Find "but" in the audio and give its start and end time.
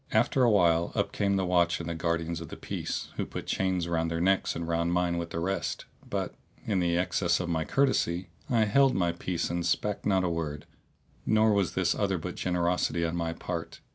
6.09-6.33, 12.17-12.33